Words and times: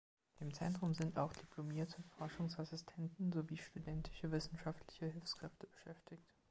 Im 0.39 0.51
Zentrum 0.51 0.95
sind 0.95 1.19
auch 1.19 1.31
diplomierte 1.31 2.01
Forschungsassistenten 2.17 3.31
sowie 3.31 3.57
studentische 3.57 4.31
wissenschaftliche 4.31 5.05
Hilfskräfte 5.05 5.67
beschäftigt. 5.67 6.25